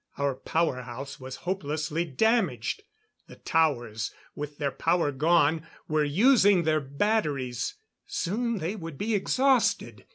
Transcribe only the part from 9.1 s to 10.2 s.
exhausted.